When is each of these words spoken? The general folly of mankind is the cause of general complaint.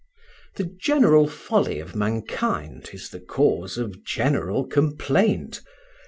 The 0.55 0.63
general 0.63 1.27
folly 1.27 1.79
of 1.79 1.95
mankind 1.95 2.89
is 2.91 3.11
the 3.11 3.19
cause 3.19 3.77
of 3.77 4.03
general 4.03 4.65
complaint. 4.65 5.61